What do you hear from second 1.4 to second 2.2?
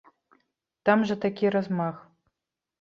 размах.